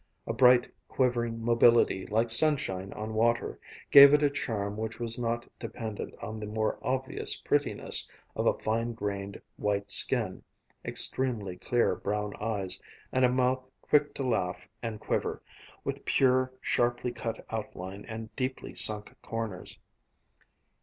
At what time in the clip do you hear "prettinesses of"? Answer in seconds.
7.39-8.47